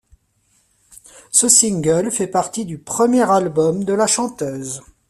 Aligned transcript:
Ce 1.29 1.47
single 1.47 2.09
fait 2.11 2.25
partie 2.25 2.65
du 2.65 2.79
premier 2.79 3.21
album 3.29 3.83
de 3.83 3.93
la 3.93 4.07
chanteuse. 4.07 4.81